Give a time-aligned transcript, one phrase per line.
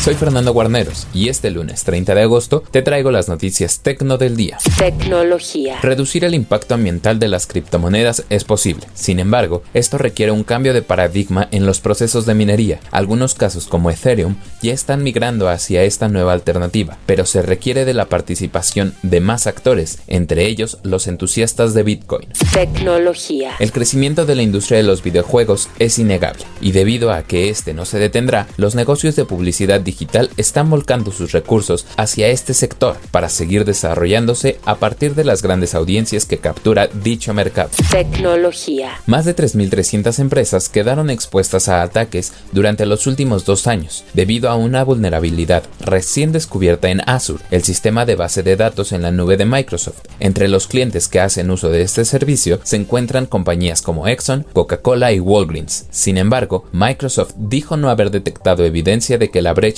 [0.00, 4.36] Soy Fernando Guarneros y este lunes 30 de agosto te traigo las noticias tecno del
[4.36, 4.56] día.
[4.78, 5.80] Tecnología.
[5.82, 8.86] Reducir el impacto ambiental de las criptomonedas es posible.
[8.94, 12.78] Sin embargo, esto requiere un cambio de paradigma en los procesos de minería.
[12.92, 17.94] Algunos casos como Ethereum ya están migrando hacia esta nueva alternativa, pero se requiere de
[17.94, 22.28] la participación de más actores, entre ellos los entusiastas de Bitcoin.
[22.52, 23.56] Tecnología.
[23.58, 27.74] El crecimiento de la industria de los videojuegos es innegable, y debido a que este
[27.74, 29.97] no se detendrá, los negocios de publicidad digital
[30.36, 35.74] están volcando sus recursos hacia este sector para seguir desarrollándose a partir de las grandes
[35.74, 37.70] audiencias que captura dicho mercado.
[37.90, 39.00] Tecnología.
[39.06, 44.56] Más de 3.300 empresas quedaron expuestas a ataques durante los últimos dos años debido a
[44.56, 49.36] una vulnerabilidad recién descubierta en Azure, el sistema de base de datos en la nube
[49.36, 49.98] de Microsoft.
[50.20, 55.12] Entre los clientes que hacen uso de este servicio se encuentran compañías como Exxon, Coca-Cola
[55.12, 55.86] y Walgreens.
[55.90, 59.77] Sin embargo, Microsoft dijo no haber detectado evidencia de que la brecha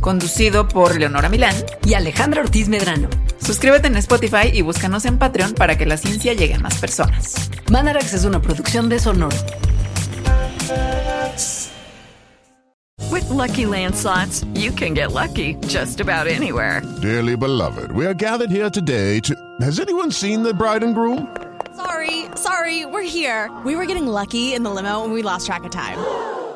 [0.00, 3.08] Conducido por Leonora Milán y Alejandra Ortiz Medrano.
[3.38, 7.50] Suscríbete en Spotify y búscanos en Patreon para que la ciencia llegue a más personas.
[7.70, 9.36] Mandarax es una producción de Sonoro.
[13.10, 16.82] With lucky landslots, you can get lucky just about anywhere.
[17.00, 19.34] Dearly beloved, we are gathered here today to.
[19.60, 21.28] Has anyone seen the bride and groom?
[21.76, 23.50] Sorry, sorry, we're here.
[23.64, 25.98] We were getting lucky in the limo and we lost track of time.